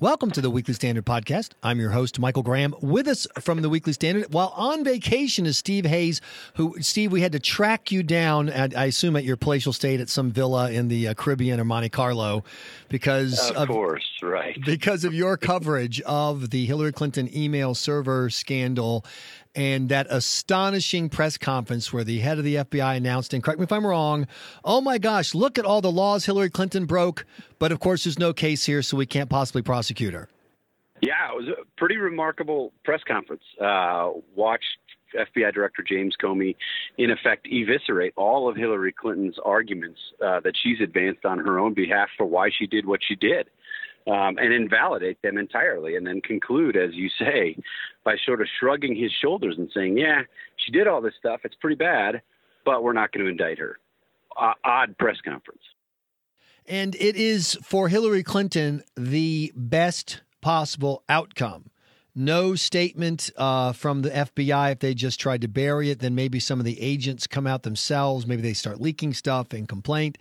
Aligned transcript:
Welcome 0.00 0.30
to 0.30 0.40
the 0.40 0.48
Weekly 0.48 0.72
Standard 0.72 1.04
Podcast. 1.04 1.50
I'm 1.62 1.78
your 1.78 1.90
host, 1.90 2.18
Michael 2.18 2.42
Graham. 2.42 2.74
With 2.80 3.06
us 3.06 3.26
from 3.38 3.60
the 3.60 3.68
Weekly 3.68 3.92
Standard, 3.92 4.32
while 4.32 4.54
on 4.56 4.82
vacation, 4.82 5.44
is 5.44 5.58
Steve 5.58 5.84
Hayes. 5.84 6.22
Who, 6.54 6.74
Steve, 6.80 7.12
we 7.12 7.20
had 7.20 7.32
to 7.32 7.38
track 7.38 7.92
you 7.92 8.02
down. 8.02 8.48
At, 8.48 8.74
I 8.74 8.86
assume 8.86 9.14
at 9.14 9.24
your 9.24 9.36
palatial 9.36 9.74
state 9.74 10.00
at 10.00 10.08
some 10.08 10.30
villa 10.30 10.70
in 10.70 10.88
the 10.88 11.08
uh, 11.08 11.12
Caribbean 11.12 11.60
or 11.60 11.66
Monte 11.66 11.90
Carlo, 11.90 12.44
because 12.88 13.50
of, 13.50 13.56
of 13.56 13.68
course, 13.68 14.08
right, 14.22 14.58
because 14.64 15.04
of 15.04 15.12
your 15.12 15.36
coverage 15.36 16.00
of 16.00 16.48
the 16.48 16.64
Hillary 16.64 16.92
Clinton 16.92 17.28
email 17.36 17.74
server 17.74 18.30
scandal 18.30 19.04
and 19.54 19.88
that 19.88 20.06
astonishing 20.10 21.08
press 21.08 21.36
conference 21.36 21.92
where 21.92 22.04
the 22.04 22.20
head 22.20 22.38
of 22.38 22.44
the 22.44 22.56
FBI 22.56 22.96
announced, 22.96 23.34
and 23.34 23.42
correct 23.42 23.58
me 23.58 23.64
if 23.64 23.72
I'm 23.72 23.86
wrong, 23.86 24.26
oh 24.64 24.80
my 24.80 24.98
gosh, 24.98 25.34
look 25.34 25.58
at 25.58 25.64
all 25.64 25.80
the 25.80 25.90
laws 25.90 26.24
Hillary 26.24 26.50
Clinton 26.50 26.86
broke, 26.86 27.24
but 27.58 27.72
of 27.72 27.80
course 27.80 28.04
there's 28.04 28.18
no 28.18 28.32
case 28.32 28.64
here, 28.64 28.82
so 28.82 28.96
we 28.96 29.06
can't 29.06 29.30
possibly 29.30 29.62
prosecute 29.62 30.14
her. 30.14 30.28
Yeah, 31.02 31.32
it 31.32 31.36
was 31.36 31.48
a 31.48 31.64
pretty 31.78 31.96
remarkable 31.96 32.72
press 32.84 33.00
conference. 33.08 33.42
Uh, 33.60 34.10
watched 34.36 34.66
FBI 35.18 35.52
Director 35.52 35.82
James 35.82 36.14
Comey, 36.22 36.56
in 36.98 37.10
effect, 37.10 37.48
eviscerate 37.50 38.12
all 38.16 38.48
of 38.48 38.56
Hillary 38.56 38.92
Clinton's 38.92 39.36
arguments 39.44 39.98
uh, 40.24 40.40
that 40.40 40.52
she's 40.62 40.80
advanced 40.80 41.24
on 41.24 41.38
her 41.38 41.58
own 41.58 41.74
behalf 41.74 42.08
for 42.16 42.26
why 42.26 42.50
she 42.56 42.66
did 42.66 42.86
what 42.86 43.00
she 43.06 43.16
did 43.16 43.48
um, 44.06 44.38
and 44.38 44.52
invalidate 44.52 45.20
them 45.22 45.38
entirely, 45.38 45.96
and 45.96 46.06
then 46.06 46.20
conclude, 46.20 46.76
as 46.76 46.94
you 46.94 47.08
say, 47.18 47.56
by 48.04 48.16
sort 48.24 48.40
of 48.40 48.48
shrugging 48.58 48.96
his 48.96 49.12
shoulders 49.12 49.56
and 49.58 49.70
saying, 49.74 49.98
"Yeah, 49.98 50.22
she 50.56 50.72
did 50.72 50.86
all 50.86 51.00
this 51.00 51.14
stuff. 51.18 51.40
It's 51.44 51.56
pretty 51.56 51.76
bad, 51.76 52.22
but 52.64 52.82
we're 52.82 52.92
not 52.92 53.12
going 53.12 53.24
to 53.24 53.30
indict 53.30 53.58
her." 53.58 53.78
Uh, 54.36 54.54
odd 54.64 54.96
press 54.96 55.16
conference. 55.24 55.62
And 56.66 56.94
it 56.94 57.16
is 57.16 57.58
for 57.62 57.88
Hillary 57.88 58.22
Clinton 58.22 58.82
the 58.96 59.52
best 59.56 60.22
possible 60.40 61.02
outcome 61.08 61.70
no 62.14 62.54
statement 62.54 63.30
uh, 63.36 63.72
from 63.72 64.02
the 64.02 64.10
FBI 64.10 64.72
if 64.72 64.78
they 64.80 64.94
just 64.94 65.20
tried 65.20 65.42
to 65.42 65.48
bury 65.48 65.90
it. 65.90 66.00
Then 66.00 66.14
maybe 66.14 66.40
some 66.40 66.58
of 66.58 66.64
the 66.64 66.80
agents 66.80 67.26
come 67.26 67.46
out 67.46 67.62
themselves. 67.62 68.26
Maybe 68.26 68.42
they 68.42 68.52
start 68.52 68.80
leaking 68.80 69.14
stuff 69.14 69.54
in 69.54 69.66
complaint, 69.66 70.18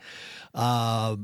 uh, 0.54 1.16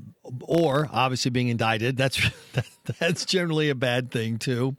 or 0.41 0.89
obviously 0.91 1.31
being 1.31 1.49
indicted. 1.49 1.97
That's 1.97 2.19
that's 2.99 3.25
generally 3.25 3.69
a 3.69 3.75
bad 3.75 4.11
thing 4.11 4.37
too. 4.37 4.75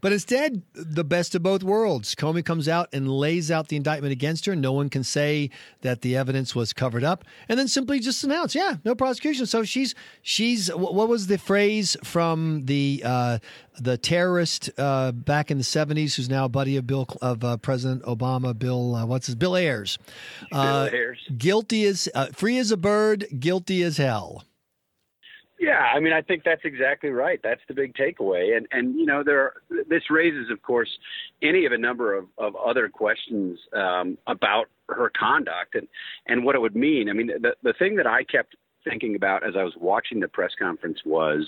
But 0.00 0.12
instead, 0.12 0.62
the 0.74 1.04
best 1.04 1.34
of 1.34 1.42
both 1.42 1.62
worlds. 1.62 2.14
Comey 2.14 2.44
comes 2.44 2.68
out 2.68 2.88
and 2.92 3.08
lays 3.08 3.50
out 3.50 3.68
the 3.68 3.76
indictment 3.76 4.12
against 4.12 4.46
her. 4.46 4.56
No 4.56 4.72
one 4.72 4.88
can 4.88 5.04
say 5.04 5.50
that 5.82 6.02
the 6.02 6.16
evidence 6.16 6.54
was 6.54 6.72
covered 6.72 7.04
up, 7.04 7.24
and 7.48 7.58
then 7.58 7.68
simply 7.68 8.00
just 8.00 8.24
announce, 8.24 8.54
yeah, 8.54 8.76
no 8.84 8.94
prosecution. 8.94 9.46
So 9.46 9.62
she's 9.62 9.94
she's 10.22 10.72
what 10.74 11.08
was 11.08 11.26
the 11.26 11.38
phrase 11.38 11.96
from 12.02 12.64
the 12.64 13.02
uh, 13.04 13.38
the 13.80 13.96
terrorist 13.96 14.70
uh, 14.78 15.12
back 15.28 15.50
in 15.50 15.58
the 15.58 15.62
70s 15.62 16.16
who's 16.16 16.30
now 16.30 16.46
a 16.46 16.48
buddy 16.48 16.76
of 16.78 16.86
Bill 16.86 17.06
of 17.20 17.44
uh, 17.44 17.58
President 17.58 18.02
Obama, 18.04 18.58
Bill 18.58 18.94
uh, 18.94 19.06
what's 19.06 19.26
his 19.26 19.36
Bill 19.36 19.54
Ayers. 19.54 19.98
Bill 20.50 20.60
uh, 20.60 20.88
Ayers. 20.90 21.18
Guilty 21.36 21.84
as 21.84 22.08
uh, 22.14 22.26
free 22.32 22.58
as 22.58 22.72
a 22.72 22.76
bird, 22.76 23.26
guilty 23.38 23.82
as 23.82 23.98
hell. 23.98 24.42
Yeah, 25.60 25.80
I 25.94 25.98
mean, 25.98 26.12
I 26.12 26.22
think 26.22 26.44
that's 26.44 26.64
exactly 26.64 27.10
right. 27.10 27.40
That's 27.42 27.60
the 27.66 27.74
big 27.74 27.94
takeaway, 27.94 28.56
and 28.56 28.66
and 28.70 28.94
you 28.94 29.04
know, 29.06 29.22
there 29.24 29.54
this 29.88 30.04
raises, 30.08 30.50
of 30.50 30.62
course, 30.62 30.88
any 31.42 31.66
of 31.66 31.72
a 31.72 31.78
number 31.78 32.14
of, 32.14 32.26
of 32.38 32.54
other 32.56 32.88
questions 32.88 33.58
um, 33.72 34.16
about 34.26 34.66
her 34.88 35.10
conduct 35.18 35.74
and 35.74 35.88
and 36.26 36.44
what 36.44 36.54
it 36.54 36.60
would 36.60 36.76
mean. 36.76 37.10
I 37.10 37.12
mean, 37.12 37.26
the 37.26 37.54
the 37.62 37.74
thing 37.76 37.96
that 37.96 38.06
I 38.06 38.22
kept 38.22 38.54
thinking 38.88 39.14
about 39.14 39.46
as 39.46 39.54
I 39.56 39.62
was 39.62 39.74
watching 39.78 40.20
the 40.20 40.28
press 40.28 40.52
conference 40.58 41.00
was 41.04 41.46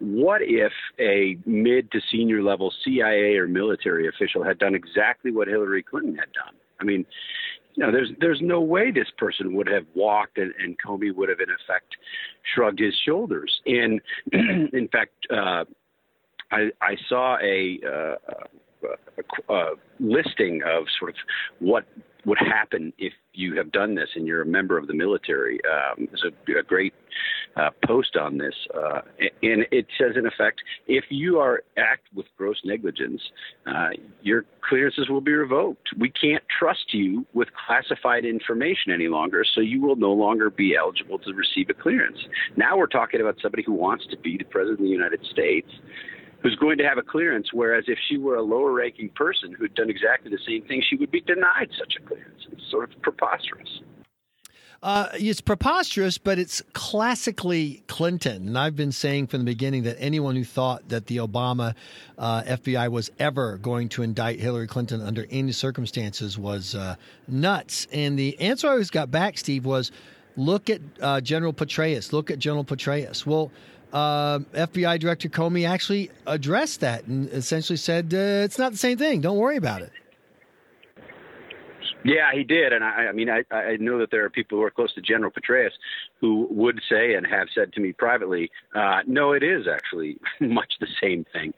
what 0.00 0.40
if 0.42 0.72
a 0.98 1.36
mid 1.46 1.90
to 1.92 2.00
senior 2.10 2.42
level 2.42 2.72
CIA 2.84 3.36
or 3.36 3.46
military 3.46 4.08
official 4.08 4.42
had 4.42 4.58
done 4.58 4.74
exactly 4.74 5.30
what 5.30 5.48
Hillary 5.48 5.82
Clinton 5.82 6.16
had 6.16 6.32
done? 6.32 6.54
I 6.80 6.84
mean, 6.84 7.06
you 7.74 7.84
know, 7.84 7.92
there's 7.92 8.10
there's 8.20 8.40
no 8.40 8.60
way 8.60 8.90
this 8.90 9.10
person 9.18 9.54
would 9.54 9.68
have 9.68 9.86
walked 9.94 10.38
and, 10.38 10.52
and 10.58 10.76
Comey 10.78 11.14
would 11.14 11.28
have 11.28 11.40
in 11.40 11.48
effect 11.50 11.96
shrugged 12.54 12.78
his 12.78 12.94
shoulders. 13.04 13.60
And 13.66 14.00
in 14.32 14.88
fact, 14.92 15.12
uh, 15.30 15.64
I, 16.50 16.70
I 16.80 16.96
saw 17.08 17.36
a, 17.38 17.80
uh, 17.84 18.16
a, 19.48 19.52
a 19.52 19.70
listing 19.98 20.62
of 20.62 20.84
sort 20.98 21.10
of 21.12 21.16
what 21.58 21.84
would 22.26 22.38
happen 22.38 22.92
if 22.98 23.12
you 23.32 23.56
have 23.56 23.72
done 23.72 23.94
this 23.94 24.08
and 24.14 24.26
you're 24.26 24.42
a 24.42 24.46
member 24.46 24.78
of 24.78 24.86
the 24.86 24.94
military. 24.94 25.60
Um, 25.64 26.06
there's 26.06 26.24
a, 26.24 26.58
a 26.58 26.62
great 26.62 26.94
uh, 27.56 27.70
post 27.86 28.16
on 28.16 28.38
this, 28.38 28.54
uh, 28.74 29.00
and 29.42 29.66
it 29.70 29.86
says 29.98 30.16
in 30.16 30.26
effect, 30.26 30.60
if 30.86 31.04
you 31.10 31.38
are 31.38 31.62
act 31.76 32.08
with 32.14 32.26
gross 32.36 32.56
negligence, 32.64 33.20
uh, 33.66 33.90
your 34.22 34.44
clearances 34.68 35.08
will 35.08 35.20
be 35.20 35.32
revoked. 35.32 35.88
We 35.98 36.10
can't 36.10 36.42
trust 36.58 36.92
you 36.92 37.26
with 37.32 37.48
classified 37.66 38.24
information 38.24 38.92
any 38.92 39.08
longer, 39.08 39.44
so 39.54 39.60
you 39.60 39.80
will 39.80 39.96
no 39.96 40.12
longer 40.12 40.50
be 40.50 40.74
eligible 40.76 41.18
to 41.20 41.32
receive 41.32 41.70
a 41.70 41.74
clearance. 41.74 42.18
Now 42.56 42.76
we're 42.76 42.86
talking 42.86 43.20
about 43.20 43.36
somebody 43.40 43.62
who 43.62 43.72
wants 43.72 44.06
to 44.10 44.16
be 44.16 44.36
the 44.36 44.44
president 44.44 44.80
of 44.80 44.84
the 44.84 44.90
United 44.90 45.24
States 45.30 45.70
who's 46.44 46.54
going 46.56 46.76
to 46.76 46.84
have 46.84 46.98
a 46.98 47.02
clearance, 47.02 47.48
whereas 47.54 47.84
if 47.88 47.98
she 48.06 48.18
were 48.18 48.36
a 48.36 48.42
lower 48.42 48.70
ranking 48.70 49.08
person 49.08 49.50
who'd 49.52 49.74
done 49.74 49.88
exactly 49.88 50.30
the 50.30 50.38
same 50.46 50.62
thing, 50.68 50.82
she 50.88 50.94
would 50.94 51.10
be 51.10 51.22
denied 51.22 51.70
such 51.78 51.94
a 51.98 52.06
clearance. 52.06 52.46
It's 52.52 52.70
sort 52.70 52.92
of 52.92 53.00
preposterous. 53.00 53.80
Uh, 54.82 55.08
it's 55.14 55.40
preposterous, 55.40 56.18
but 56.18 56.38
it's 56.38 56.62
classically 56.74 57.82
Clinton. 57.86 58.48
And 58.48 58.58
I've 58.58 58.76
been 58.76 58.92
saying 58.92 59.28
from 59.28 59.40
the 59.40 59.46
beginning 59.46 59.84
that 59.84 59.96
anyone 59.98 60.36
who 60.36 60.44
thought 60.44 60.86
that 60.90 61.06
the 61.06 61.16
Obama 61.16 61.74
uh, 62.18 62.42
FBI 62.42 62.90
was 62.90 63.10
ever 63.18 63.56
going 63.56 63.88
to 63.88 64.02
indict 64.02 64.38
Hillary 64.38 64.66
Clinton 64.66 65.00
under 65.00 65.26
any 65.30 65.52
circumstances 65.52 66.36
was 66.36 66.74
uh, 66.74 66.96
nuts. 67.26 67.86
And 67.90 68.18
the 68.18 68.38
answer 68.38 68.68
I 68.68 68.72
always 68.72 68.90
got 68.90 69.10
back, 69.10 69.38
Steve, 69.38 69.64
was 69.64 69.90
look 70.36 70.68
at 70.68 70.82
uh, 71.00 71.22
General 71.22 71.54
Petraeus. 71.54 72.12
Look 72.12 72.30
at 72.30 72.38
General 72.38 72.64
Petraeus. 72.64 73.24
Well, 73.24 73.50
uh, 73.94 74.40
FBI 74.52 74.98
Director 74.98 75.28
Comey 75.28 75.66
actually 75.66 76.10
addressed 76.26 76.80
that 76.80 77.04
and 77.04 77.28
essentially 77.30 77.76
said 77.76 78.12
uh, 78.12 78.44
it's 78.44 78.58
not 78.58 78.72
the 78.72 78.78
same 78.78 78.98
thing. 78.98 79.20
Don't 79.20 79.38
worry 79.38 79.56
about 79.56 79.82
it. 79.82 79.92
Yeah, 82.04 82.32
he 82.34 82.44
did, 82.44 82.74
and 82.74 82.84
I, 82.84 83.06
I 83.06 83.12
mean, 83.12 83.30
I, 83.30 83.44
I 83.50 83.76
know 83.78 83.98
that 83.98 84.10
there 84.10 84.26
are 84.26 84.30
people 84.30 84.58
who 84.58 84.64
are 84.64 84.70
close 84.70 84.92
to 84.94 85.00
General 85.00 85.30
Petraeus 85.30 85.70
who 86.20 86.46
would 86.50 86.82
say 86.86 87.14
and 87.14 87.26
have 87.26 87.48
said 87.54 87.72
to 87.74 87.80
me 87.80 87.92
privately, 87.92 88.50
uh, 88.74 89.00
"No, 89.06 89.32
it 89.32 89.42
is 89.42 89.66
actually 89.66 90.18
much 90.40 90.74
the 90.80 90.88
same 91.00 91.24
thing." 91.32 91.54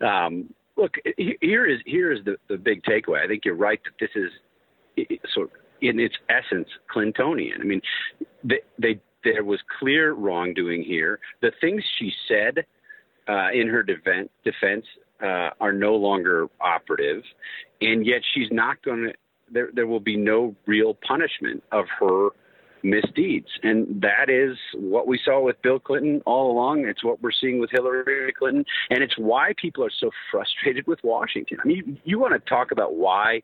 Um, 0.00 0.54
look, 0.76 0.94
here 1.16 1.66
is 1.66 1.80
here 1.84 2.12
is 2.12 2.24
the, 2.24 2.36
the 2.48 2.56
big 2.56 2.82
takeaway. 2.84 3.22
I 3.22 3.26
think 3.26 3.44
you're 3.44 3.54
right 3.54 3.80
that 3.84 3.92
this 4.00 4.10
is 4.14 4.30
sort 5.34 5.50
of 5.50 5.56
in 5.82 6.00
its 6.00 6.14
essence 6.30 6.68
Clintonian. 6.94 7.60
I 7.60 7.64
mean, 7.64 7.82
they, 8.42 8.60
they 8.78 9.00
there 9.24 9.44
was 9.44 9.60
clear 9.78 10.12
wrongdoing 10.12 10.82
here. 10.82 11.20
The 11.42 11.52
things 11.60 11.82
she 11.98 12.12
said 12.28 12.64
uh, 13.28 13.48
in 13.52 13.68
her 13.68 13.82
defense, 13.82 14.28
defense 14.44 14.84
uh, 15.22 15.50
are 15.60 15.72
no 15.72 15.94
longer 15.94 16.48
operative, 16.60 17.22
and 17.80 18.06
yet 18.06 18.22
she's 18.34 18.48
not 18.50 18.82
going 18.82 19.04
to. 19.04 19.12
There, 19.52 19.70
there 19.74 19.86
will 19.86 20.00
be 20.00 20.16
no 20.16 20.54
real 20.66 20.94
punishment 20.94 21.64
of 21.72 21.86
her 21.98 22.28
misdeeds, 22.82 23.48
and 23.62 24.00
that 24.00 24.30
is 24.30 24.56
what 24.74 25.06
we 25.06 25.18
saw 25.24 25.40
with 25.40 25.60
Bill 25.60 25.80
Clinton 25.80 26.22
all 26.24 26.52
along. 26.52 26.86
It's 26.86 27.04
what 27.04 27.20
we're 27.20 27.32
seeing 27.32 27.58
with 27.58 27.70
Hillary 27.70 28.32
Clinton, 28.32 28.64
and 28.90 29.02
it's 29.02 29.18
why 29.18 29.52
people 29.56 29.84
are 29.84 29.90
so 29.98 30.10
frustrated 30.30 30.86
with 30.86 31.00
Washington. 31.02 31.58
I 31.62 31.66
mean, 31.66 31.76
you, 31.76 31.96
you 32.04 32.18
want 32.18 32.32
to 32.32 32.48
talk 32.48 32.70
about 32.70 32.94
why 32.94 33.42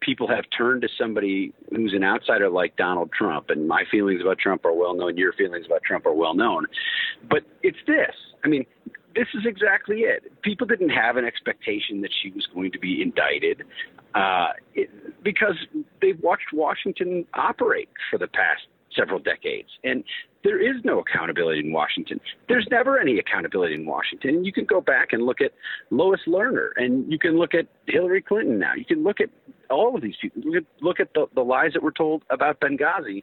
people 0.00 0.28
have 0.28 0.44
turned 0.56 0.82
to 0.82 0.88
somebody 0.98 1.52
who's 1.70 1.92
an 1.92 2.04
outsider 2.04 2.48
like 2.48 2.76
Donald 2.76 3.10
Trump, 3.12 3.50
and 3.50 3.68
my 3.68 3.84
feelings 3.90 4.20
about 4.20 4.38
Trump 4.38 4.64
are 4.64 4.72
well 4.72 4.94
known, 4.94 5.16
your 5.16 5.32
feelings 5.32 5.66
about 5.66 5.82
Trump 5.82 6.06
are 6.06 6.14
well 6.14 6.34
known. 6.34 6.66
But 7.28 7.44
it's 7.62 7.78
this. 7.86 8.14
I 8.44 8.48
mean, 8.48 8.64
this 9.14 9.28
is 9.34 9.44
exactly 9.44 10.00
it. 10.00 10.32
People 10.42 10.66
didn't 10.66 10.90
have 10.90 11.16
an 11.16 11.24
expectation 11.24 12.00
that 12.00 12.10
she 12.22 12.30
was 12.30 12.46
going 12.54 12.72
to 12.72 12.78
be 12.78 13.02
indicted 13.02 13.62
uh, 14.14 14.50
it, 14.74 15.22
because 15.22 15.56
they've 16.00 16.20
watched 16.20 16.52
Washington 16.52 17.26
operate 17.34 17.88
for 18.10 18.18
the 18.18 18.28
past 18.28 18.62
several 18.96 19.18
decades. 19.18 19.68
And 19.84 20.04
there 20.42 20.60
is 20.60 20.82
no 20.84 21.00
accountability 21.00 21.60
in 21.60 21.72
Washington. 21.72 22.20
There's 22.48 22.66
never 22.70 22.98
any 22.98 23.18
accountability 23.18 23.74
in 23.74 23.86
Washington. 23.86 24.36
And 24.36 24.46
you 24.46 24.52
can 24.52 24.64
go 24.64 24.80
back 24.80 25.12
and 25.12 25.24
look 25.24 25.40
at 25.40 25.52
Lois 25.90 26.20
Lerner, 26.26 26.70
and 26.76 27.10
you 27.10 27.18
can 27.18 27.38
look 27.38 27.54
at 27.54 27.66
Hillary 27.86 28.22
Clinton 28.22 28.58
now. 28.58 28.72
You 28.74 28.84
can 28.84 29.02
look 29.02 29.20
at 29.20 29.28
all 29.70 29.94
of 29.94 30.02
these 30.02 30.14
people. 30.20 30.42
Look 30.44 30.56
at, 30.56 30.82
look 30.82 31.00
at 31.00 31.14
the, 31.14 31.26
the 31.34 31.42
lies 31.42 31.72
that 31.74 31.82
were 31.82 31.92
told 31.92 32.22
about 32.30 32.60
Benghazi. 32.60 33.22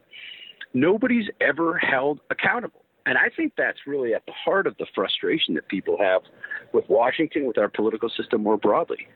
Nobody's 0.74 1.26
ever 1.40 1.76
held 1.78 2.20
accountable. 2.30 2.82
And 3.06 3.16
I 3.16 3.30
think 3.34 3.54
that's 3.56 3.78
really 3.86 4.12
at 4.12 4.26
the 4.26 4.32
heart 4.32 4.66
of 4.66 4.76
the 4.76 4.86
frustration 4.94 5.54
that 5.54 5.66
people 5.68 5.96
have 5.98 6.22
with 6.74 6.84
Washington, 6.88 7.46
with 7.46 7.56
our 7.56 7.68
political 7.68 8.10
system 8.10 8.42
more 8.42 8.58
broadly. 8.58 9.08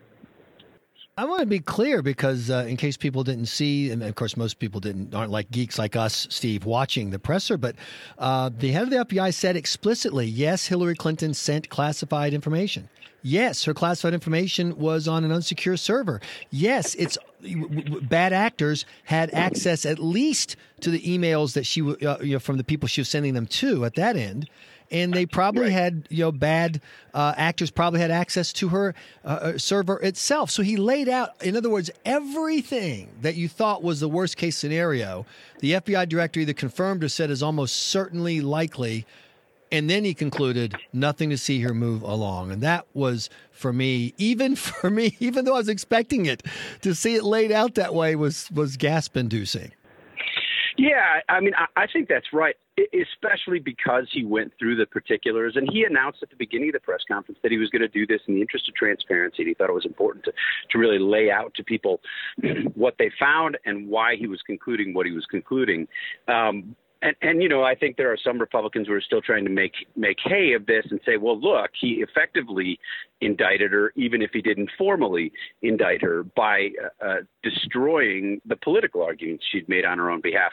I 1.14 1.26
want 1.26 1.41
to 1.41 1.47
be 1.47 1.59
clear 1.59 2.00
because, 2.00 2.50
uh, 2.50 2.64
in 2.67 2.79
case 2.79 2.97
people 2.97 3.23
didn't 3.23 3.47
see, 3.47 3.91
and 3.91 4.03
of 4.03 4.14
course 4.14 4.35
most 4.35 4.59
people 4.59 4.81
didn't 4.81 5.14
aren't 5.14 5.31
like 5.31 5.50
geeks 5.50 5.79
like 5.79 5.94
us, 5.94 6.26
Steve, 6.31 6.64
watching 6.64 7.11
the 7.11 7.19
presser. 7.19 7.59
But 7.59 7.76
uh, 8.19 8.49
the 8.56 8.70
head 8.70 8.85
of 8.85 8.91
the 8.91 9.05
FBI 9.05 9.35
said 9.35 9.55
explicitly, 9.55 10.25
yes, 10.25 10.69
Hillary 10.69 10.94
Clinton 10.94 11.35
sent 11.35 11.69
classified 11.69 12.32
information. 12.32 12.88
Yes, 13.20 13.64
her 13.64 13.75
classified 13.75 14.14
information 14.14 14.79
was 14.79 15.06
on 15.06 15.23
an 15.23 15.31
unsecure 15.31 15.79
server. 15.79 16.23
Yes, 16.50 16.94
it's 16.94 17.19
bad 18.09 18.32
actors 18.32 18.87
had 19.05 19.32
access 19.35 19.85
at 19.85 19.99
least 19.99 20.56
to 20.81 20.91
the 20.91 21.00
emails 21.00 21.53
that 21.53 21.67
she 21.67 21.82
uh, 21.82 22.20
you 22.20 22.32
know 22.32 22.38
from 22.38 22.56
the 22.56 22.64
people 22.64 22.88
she 22.88 23.03
was 23.03 23.09
sending 23.09 23.35
them 23.35 23.47
to 23.47 23.85
at 23.85 23.97
that 23.97 24.17
end 24.17 24.49
and 24.93 25.12
they 25.12 25.27
probably 25.41 25.62
right. 25.62 25.73
had 25.73 26.06
you 26.11 26.25
know 26.25 26.31
bad 26.31 26.81
uh, 27.15 27.35
actors 27.37 27.71
probably 27.71 28.00
had 28.00 28.11
access 28.11 28.53
to 28.53 28.69
her 28.69 28.94
uh, 29.25 29.29
uh, 29.29 29.59
server 29.59 29.99
itself. 30.00 30.50
So 30.50 30.62
he 30.62 30.77
laid 30.77 31.09
out, 31.09 31.31
in 31.43 31.56
other 31.56 31.71
words, 31.71 31.91
everything 32.05 33.09
that 33.23 33.35
you 33.35 33.49
thought 33.49 33.83
was 33.83 34.00
the 34.00 34.09
worst 34.09 34.37
case 34.37 34.56
scenario. 34.56 35.27
The 35.61 35.73
FBI 35.73 36.09
director 36.09 36.41
either 36.41 36.53
confirmed 36.53 37.03
or 37.03 37.09
said 37.09 37.31
is 37.31 37.43
almost 37.43 37.77
certainly 37.77 38.41
likely. 38.41 39.06
And 39.71 39.89
then 39.89 40.05
he 40.05 40.12
concluded, 40.12 40.75
nothing 40.93 41.31
to 41.31 41.38
see 41.38 41.59
here 41.59 41.73
move 41.73 42.03
along. 42.03 42.50
And 42.50 42.62
that 42.62 42.87
was 42.93 43.31
for 43.50 43.73
me, 43.73 44.12
even 44.19 44.55
for 44.56 44.91
me, 44.91 45.17
even 45.19 45.45
though 45.45 45.55
I 45.55 45.59
was 45.59 45.69
expecting 45.69 46.27
it, 46.27 46.43
to 46.83 46.95
see 46.95 47.15
it 47.15 47.25
laid 47.25 47.50
out 47.50 47.75
that 47.75 47.95
way 47.95 48.15
was 48.15 48.50
was 48.50 48.77
gasp 48.77 49.17
inducing. 49.17 49.73
Yeah, 50.77 51.21
I 51.29 51.41
mean, 51.41 51.53
I, 51.56 51.83
I 51.83 51.87
think 51.87 52.09
that's 52.09 52.33
right, 52.33 52.56
especially 52.79 53.59
because 53.59 54.07
he 54.11 54.25
went 54.25 54.53
through 54.59 54.77
the 54.77 54.87
particulars 54.87 55.57
and 55.57 55.69
he 55.71 55.85
announced 55.85 56.21
at 56.23 56.31
the 56.31 56.37
beginning 56.37 56.71
of 56.71 56.73
the 56.75 56.81
press 56.81 57.01
conference 57.07 57.39
that 57.43 57.53
he 57.53 57.59
was 57.59 57.69
going 57.69 57.83
to 57.83 57.89
do 57.89 58.07
this 58.07 58.21
in 58.27 58.35
the 58.35 58.41
interest 58.41 58.69
of 58.69 58.75
transparency. 58.75 59.43
And 59.43 59.49
he 59.49 59.55
thought 59.55 59.69
it 59.69 59.75
was 59.75 59.85
important 59.85 60.25
to, 60.25 60.33
to 60.71 60.79
really 60.79 60.99
lay 60.99 61.31
out 61.31 61.53
to 61.55 61.65
people 61.65 62.01
what 62.75 62.95
they 62.99 63.11
found 63.21 63.59
and 63.67 63.89
why 63.89 64.17
he 64.17 64.27
was 64.27 64.41
concluding 64.47 64.95
what 64.95 65.05
he 65.05 65.13
was 65.13 65.27
concluding. 65.27 65.87
Um, 66.29 66.75
and, 67.02 67.16
and 67.20 67.43
you 67.43 67.49
know, 67.49 67.64
I 67.64 67.75
think 67.75 67.96
there 67.96 68.12
are 68.12 68.16
some 68.16 68.38
Republicans 68.38 68.87
who 68.87 68.94
are 68.94 69.00
still 69.00 69.20
trying 69.20 69.44
to 69.44 69.50
make 69.50 69.72
make 69.96 70.19
hay 70.25 70.52
of 70.52 70.66
this 70.66 70.87
and 70.90 71.00
say, 71.04 71.16
well, 71.16 71.38
look, 71.38 71.70
he 71.78 72.04
effectively 72.08 72.78
indicted 73.20 73.72
her, 73.72 73.93
even 73.96 74.22
if 74.22 74.31
he 74.32 74.40
didn't 74.40 74.70
formally 74.78 75.32
indict 75.62 76.00
her, 76.02 76.22
by 76.22 76.70
uh, 76.82 77.04
uh, 77.04 77.16
destroying 77.43 78.40
the 78.46 78.56
political 78.56 79.02
arguments 79.02 79.44
she'd 79.50 79.69
made 79.69 79.84
on 79.84 79.99
her 79.99 80.10
own 80.10 80.20
behalf. 80.20 80.52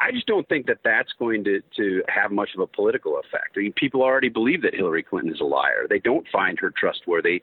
I 0.00 0.10
just 0.10 0.26
don't 0.26 0.48
think 0.48 0.66
that 0.66 0.78
that's 0.82 1.12
going 1.18 1.44
to 1.44 1.60
to 1.76 2.02
have 2.08 2.32
much 2.32 2.50
of 2.54 2.60
a 2.60 2.66
political 2.66 3.18
effect. 3.18 3.56
I 3.56 3.60
mean, 3.60 3.72
people 3.74 4.02
already 4.02 4.30
believe 4.30 4.62
that 4.62 4.74
Hillary 4.74 5.02
Clinton 5.02 5.32
is 5.32 5.40
a 5.40 5.44
liar. 5.44 5.86
They 5.88 5.98
don't 5.98 6.26
find 6.32 6.58
her 6.60 6.70
trustworthy. 6.70 7.42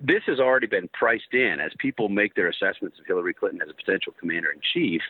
This 0.00 0.22
has 0.26 0.38
already 0.38 0.66
been 0.66 0.88
priced 0.92 1.32
in 1.32 1.60
as 1.60 1.72
people 1.78 2.10
make 2.10 2.34
their 2.34 2.48
assessments 2.48 2.98
of 2.98 3.06
Hillary 3.06 3.32
Clinton 3.32 3.62
as 3.62 3.70
a 3.70 3.74
potential 3.74 4.12
commander 4.20 4.50
in 4.50 4.60
chief 4.74 5.00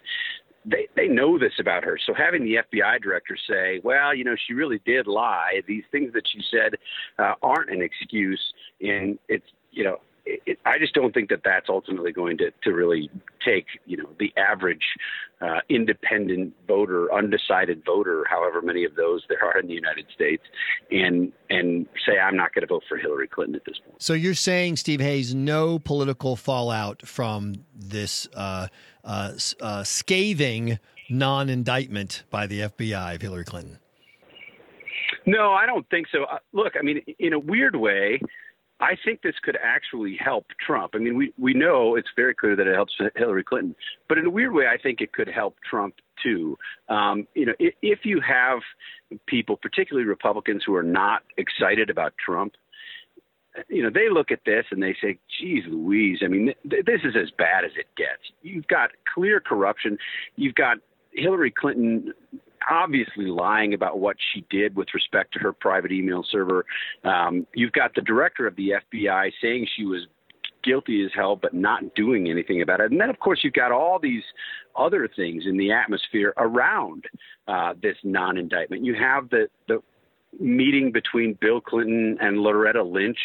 they 0.66 0.88
they 0.96 1.06
know 1.06 1.38
this 1.38 1.52
about 1.58 1.84
her. 1.84 1.98
So 2.04 2.12
having 2.12 2.44
the 2.44 2.56
FBI 2.56 3.00
director 3.00 3.36
say, 3.48 3.80
"Well, 3.82 4.14
you 4.14 4.24
know, 4.24 4.36
she 4.46 4.52
really 4.52 4.80
did 4.84 5.06
lie. 5.06 5.60
These 5.66 5.84
things 5.92 6.12
that 6.14 6.24
she 6.26 6.42
said 6.50 6.74
uh, 7.18 7.34
aren't 7.42 7.70
an 7.70 7.82
excuse," 7.82 8.40
and 8.80 9.18
it's 9.28 9.46
you 9.70 9.84
know. 9.84 10.00
It, 10.26 10.42
it, 10.44 10.58
I 10.66 10.78
just 10.78 10.92
don't 10.92 11.14
think 11.14 11.28
that 11.30 11.40
that's 11.44 11.68
ultimately 11.68 12.12
going 12.12 12.38
to, 12.38 12.50
to 12.64 12.70
really 12.72 13.10
take, 13.44 13.66
you 13.86 13.96
know, 13.96 14.08
the 14.18 14.32
average 14.36 14.82
uh, 15.40 15.60
independent 15.68 16.52
voter, 16.66 17.12
undecided 17.12 17.84
voter, 17.84 18.24
however 18.28 18.60
many 18.60 18.84
of 18.84 18.96
those 18.96 19.22
there 19.28 19.44
are 19.44 19.58
in 19.58 19.68
the 19.68 19.74
United 19.74 20.06
States, 20.12 20.42
and 20.90 21.32
and 21.48 21.86
say 22.06 22.18
I'm 22.18 22.36
not 22.36 22.52
going 22.54 22.62
to 22.62 22.66
vote 22.66 22.82
for 22.88 22.98
Hillary 22.98 23.28
Clinton 23.28 23.54
at 23.54 23.64
this 23.64 23.78
point. 23.78 24.02
So 24.02 24.14
you're 24.14 24.34
saying, 24.34 24.76
Steve 24.76 25.00
Hayes, 25.00 25.34
no 25.34 25.78
political 25.78 26.36
fallout 26.36 27.06
from 27.06 27.64
this 27.74 28.26
uh, 28.34 28.68
uh, 29.04 29.32
uh, 29.60 29.84
scathing 29.84 30.78
non 31.08 31.48
indictment 31.48 32.24
by 32.30 32.46
the 32.46 32.60
FBI 32.60 33.14
of 33.14 33.22
Hillary 33.22 33.44
Clinton? 33.44 33.78
No, 35.24 35.52
I 35.52 35.66
don't 35.66 35.88
think 35.90 36.06
so. 36.10 36.24
Uh, 36.24 36.38
look, 36.52 36.74
I 36.78 36.82
mean, 36.82 37.02
in 37.18 37.32
a 37.32 37.38
weird 37.38 37.76
way, 37.76 38.20
I 38.78 38.96
think 39.04 39.22
this 39.22 39.34
could 39.42 39.56
actually 39.62 40.16
help 40.22 40.46
Trump. 40.64 40.92
I 40.94 40.98
mean, 40.98 41.16
we, 41.16 41.32
we 41.38 41.54
know 41.54 41.96
it's 41.96 42.08
very 42.14 42.34
clear 42.34 42.54
that 42.56 42.66
it 42.66 42.74
helps 42.74 42.92
Hillary 43.16 43.42
Clinton, 43.42 43.74
but 44.08 44.18
in 44.18 44.26
a 44.26 44.30
weird 44.30 44.52
way, 44.52 44.66
I 44.66 44.76
think 44.76 45.00
it 45.00 45.12
could 45.12 45.28
help 45.28 45.56
Trump 45.68 45.94
too. 46.22 46.58
Um, 46.88 47.26
you 47.34 47.46
know, 47.46 47.54
if, 47.58 47.74
if 47.80 48.00
you 48.04 48.20
have 48.20 48.58
people, 49.26 49.56
particularly 49.56 50.06
Republicans, 50.06 50.62
who 50.66 50.74
are 50.74 50.82
not 50.82 51.22
excited 51.38 51.88
about 51.88 52.12
Trump, 52.22 52.52
you 53.68 53.82
know, 53.82 53.90
they 53.90 54.10
look 54.10 54.30
at 54.30 54.40
this 54.44 54.66
and 54.70 54.82
they 54.82 54.94
say, 55.00 55.18
geez 55.40 55.64
Louise, 55.68 56.18
I 56.22 56.28
mean, 56.28 56.52
th- 56.68 56.84
this 56.84 57.00
is 57.04 57.14
as 57.16 57.30
bad 57.38 57.64
as 57.64 57.70
it 57.78 57.86
gets. 57.96 58.22
You've 58.42 58.66
got 58.66 58.90
clear 59.14 59.40
corruption. 59.40 59.96
You've 60.36 60.54
got 60.54 60.76
Hillary 61.12 61.50
Clinton 61.50 62.12
obviously 62.70 63.26
lying 63.26 63.74
about 63.74 63.98
what 63.98 64.16
she 64.32 64.44
did 64.50 64.76
with 64.76 64.88
respect 64.94 65.32
to 65.34 65.38
her 65.40 65.52
private 65.52 65.92
email 65.92 66.24
server. 66.30 66.64
Um, 67.04 67.46
you've 67.54 67.72
got 67.72 67.94
the 67.94 68.02
director 68.02 68.46
of 68.46 68.56
the 68.56 68.74
FBI 68.92 69.32
saying 69.40 69.66
she 69.76 69.84
was 69.84 70.06
guilty 70.62 71.04
as 71.04 71.10
hell, 71.14 71.36
but 71.36 71.54
not 71.54 71.94
doing 71.94 72.28
anything 72.28 72.60
about 72.60 72.80
it. 72.80 72.90
And 72.90 73.00
then, 73.00 73.08
of 73.08 73.18
course, 73.20 73.40
you've 73.42 73.52
got 73.54 73.72
all 73.72 73.98
these 73.98 74.24
other 74.76 75.08
things 75.14 75.44
in 75.46 75.56
the 75.56 75.72
atmosphere 75.72 76.34
around 76.36 77.04
uh, 77.48 77.74
this 77.80 77.96
non-indictment. 78.02 78.84
You 78.84 78.94
have 78.94 79.30
the 79.30 79.48
the 79.68 79.80
meeting 80.38 80.92
between 80.92 81.38
Bill 81.40 81.60
Clinton 81.60 82.18
and 82.20 82.38
Loretta 82.38 82.82
Lynch 82.82 83.18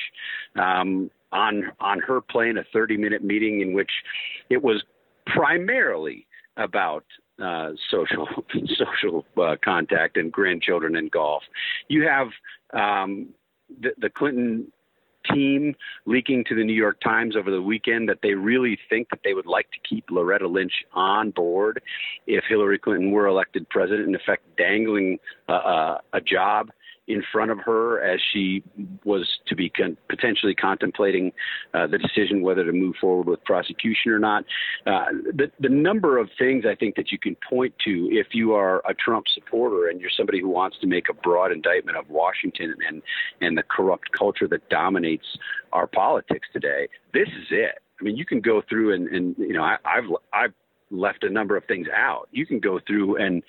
um, 0.55 1.09
on 1.31 1.63
on 1.79 1.99
her 1.99 2.21
plane, 2.21 2.57
a 2.57 2.63
30 2.71 2.97
minute 2.97 3.23
meeting 3.23 3.61
in 3.61 3.73
which 3.73 3.91
it 4.49 4.61
was 4.63 4.83
primarily 5.25 6.27
about 6.57 7.05
uh, 7.41 7.71
social 7.89 8.27
social 8.77 9.25
uh, 9.41 9.55
contact 9.63 10.17
and 10.17 10.31
grandchildren 10.31 10.95
and 10.95 11.11
golf. 11.11 11.43
You 11.88 12.07
have 12.07 12.27
um, 12.73 13.29
the, 13.81 13.91
the 13.99 14.09
Clinton 14.09 14.71
team 15.31 15.75
leaking 16.05 16.43
to 16.49 16.55
the 16.55 16.63
New 16.63 16.73
York 16.73 16.99
Times 17.01 17.35
over 17.35 17.51
the 17.51 17.61
weekend 17.61 18.09
that 18.09 18.19
they 18.23 18.33
really 18.33 18.77
think 18.89 19.09
that 19.11 19.19
they 19.23 19.33
would 19.33 19.45
like 19.45 19.69
to 19.71 19.77
keep 19.88 20.05
Loretta 20.09 20.47
Lynch 20.47 20.73
on 20.93 21.31
board 21.31 21.81
if 22.25 22.43
Hillary 22.49 22.79
Clinton 22.79 23.11
were 23.11 23.27
elected 23.27 23.69
president, 23.69 24.07
in 24.07 24.15
effect 24.15 24.44
dangling 24.57 25.19
uh, 25.47 25.51
uh 25.51 25.97
a 26.13 26.21
job 26.21 26.69
in 27.07 27.24
front 27.31 27.51
of 27.51 27.59
her 27.59 28.01
as 28.01 28.19
she 28.31 28.63
was 29.03 29.27
to 29.48 29.56
be 29.56 29.69
con- 29.69 29.98
potentially 30.07 30.53
contemplating 30.53 31.31
uh, 31.74 31.88
the 31.88 31.98
decision 31.98 32.42
whether 32.42 32.63
to 32.63 32.71
move 32.71 32.95
forward 33.01 33.27
with 33.27 33.44
prosecution 33.44 34.12
or 34.12 34.19
not. 34.19 34.45
Uh, 34.86 35.06
the, 35.33 35.51
the 35.59 35.69
number 35.69 36.18
of 36.18 36.30
things 36.38 36.63
I 36.65 36.75
think 36.75 36.95
that 36.95 37.12
you 37.12 37.18
can 37.18 37.36
point 37.50 37.74
to 37.86 38.09
if 38.12 38.27
you 38.33 38.53
are 38.53 38.81
a 38.88 38.94
Trump 38.94 39.25
supporter 39.33 39.89
and 39.89 40.00
you're 40.00 40.12
somebody 40.15 40.39
who 40.39 40.50
wants 40.50 40.77
to 40.81 40.88
make 40.88 41.09
a 41.09 41.13
broad 41.13 41.51
indictment 41.51 41.98
of 41.98 42.09
Washington 42.09 42.75
and 42.88 43.01
and 43.42 43.57
the 43.57 43.63
corrupt 43.63 44.12
culture 44.18 44.47
that 44.47 44.69
dominates 44.69 45.25
our 45.74 45.88
politics 45.88 46.47
today. 46.54 46.88
This 47.13 47.28
is 47.28 47.47
it. 47.49 47.80
I 47.99 48.04
mean, 48.04 48.16
you 48.16 48.25
can 48.25 48.42
go 48.42 48.61
through 48.68 48.94
and, 48.94 49.07
and 49.07 49.35
you 49.37 49.54
know, 49.54 49.64
I, 49.64 49.78
I've 49.85 50.09
I've 50.33 50.54
left 50.92 51.23
a 51.23 51.30
number 51.30 51.56
of 51.56 51.64
things 51.66 51.87
out. 51.95 52.28
You 52.31 52.45
can 52.45 52.59
go 52.59 52.80
through 52.85 53.18
and 53.18 53.42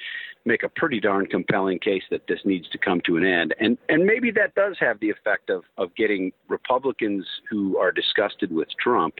make 0.45 0.63
a 0.63 0.69
pretty 0.69 1.01
darn 1.01 1.27
compelling 1.27 1.79
case 1.79 2.03
that 2.11 2.27
this 2.27 2.41
needs 2.45 2.69
to 2.71 2.79
come 2.79 3.01
to 3.07 3.17
an 3.17 3.25
end. 3.25 3.55
And 3.61 3.79
and 3.89 4.05
maybe 4.05 4.31
that 4.33 4.55
does 4.55 4.77
have 4.81 4.99
the 5.01 5.11
effect 5.11 5.51
of 5.51 5.63
of 5.79 5.95
getting 5.95 6.33
Republicans 6.49 7.27
who 7.51 7.77
are 7.79 7.93
disgusted 7.93 8.53
with 8.53 8.69
Trump 8.81 9.15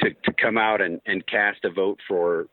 to, 0.00 0.10
to 0.10 0.32
come 0.40 0.58
out 0.58 0.80
and, 0.80 1.00
and 1.06 1.26
cast 1.26 1.64
a 1.64 1.70
vote 1.70 1.98
for 2.06 2.46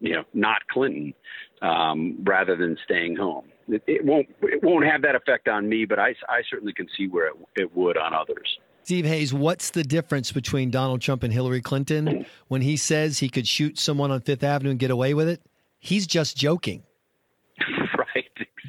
you 0.00 0.14
know 0.14 0.24
not 0.34 0.66
Clinton 0.68 1.14
um, 1.62 2.18
rather 2.24 2.56
than 2.56 2.76
staying 2.84 3.16
home. 3.16 3.46
It, 3.68 3.82
it, 3.86 4.04
won't 4.04 4.28
it 4.42 4.62
won't 4.62 4.84
have 4.84 5.02
that 5.02 5.14
effect 5.14 5.48
on 5.48 5.68
me, 5.68 5.84
but 5.84 5.98
I, 5.98 6.14
I 6.28 6.42
certainly 6.50 6.72
can 6.72 6.88
see 6.96 7.08
where 7.08 7.28
it, 7.28 7.34
it 7.56 7.76
would 7.76 7.96
on 7.96 8.12
others. 8.14 8.58
Steve 8.84 9.04
Hayes, 9.04 9.32
what's 9.32 9.70
the 9.70 9.84
difference 9.84 10.32
between 10.32 10.70
Donald 10.70 11.00
Trump 11.00 11.22
and 11.22 11.32
Hillary 11.32 11.60
Clinton 11.60 12.26
when 12.48 12.62
he 12.62 12.76
says 12.76 13.20
he 13.20 13.28
could 13.28 13.46
shoot 13.46 13.78
someone 13.78 14.10
on 14.10 14.20
Fifth 14.20 14.42
Avenue 14.42 14.70
and 14.70 14.78
get 14.78 14.90
away 14.90 15.14
with 15.14 15.28
it? 15.28 15.40
He's 15.78 16.04
just 16.04 16.36
joking. 16.36 16.82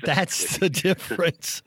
That's 0.04 0.58
the 0.60 0.70
difference. 0.70 1.62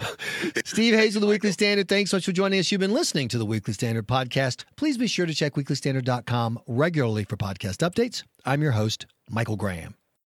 Steve 0.64 0.94
Hayes 0.94 1.16
of 1.16 1.22
the 1.22 1.28
Weekly 1.28 1.52
Standard, 1.52 1.88
thanks 1.88 2.10
so 2.10 2.16
much 2.18 2.24
for 2.24 2.32
joining 2.32 2.60
us. 2.60 2.70
You've 2.70 2.80
been 2.80 2.94
listening 2.94 3.28
to 3.28 3.38
the 3.38 3.46
Weekly 3.46 3.74
Standard 3.74 4.06
podcast. 4.06 4.64
Please 4.76 4.96
be 4.98 5.06
sure 5.06 5.26
to 5.26 5.34
check 5.34 5.54
weeklystandard.com 5.54 6.60
regularly 6.66 7.24
for 7.24 7.36
podcast 7.36 7.78
updates. 7.88 8.22
I'm 8.44 8.62
your 8.62 8.72
host, 8.72 9.06
Michael 9.28 9.56
Graham. 9.56 9.94